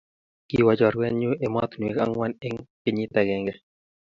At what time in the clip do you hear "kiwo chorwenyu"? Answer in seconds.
0.47-1.31